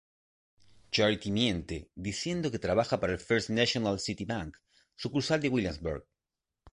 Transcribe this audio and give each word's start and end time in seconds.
Charity 0.97 1.29
miente, 1.35 1.77
diciendo 2.07 2.49
que 2.51 2.57
trabaja 2.65 2.99
para 2.99 3.13
el 3.13 3.19
First 3.19 3.51
National 3.51 3.99
City 3.99 4.25
Bank, 4.25 4.57
sucursal 4.95 5.39
de 5.39 5.49
Williamsburg. 5.49 6.07